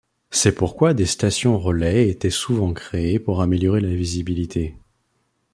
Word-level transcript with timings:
C'est 0.31 0.53
pourquoi 0.53 0.95
des 0.95 1.05
stations 1.05 1.59
relais 1.59 2.09
étaient 2.09 2.31
souvent 2.31 2.73
créées 2.73 3.19
pour 3.19 3.43
améliorer 3.43 3.81
la 3.81 3.93
visibilité. 3.95 4.75